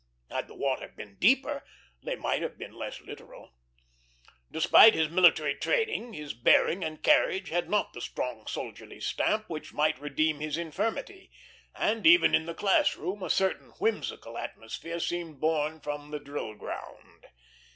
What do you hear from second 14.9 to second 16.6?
seemed borne from the drill